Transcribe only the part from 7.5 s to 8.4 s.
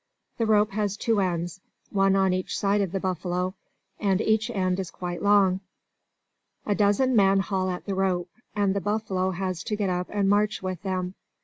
at the rope,